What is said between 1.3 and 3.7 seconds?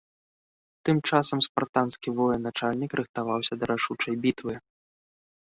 спартанскі военачальнік рыхтаваўся да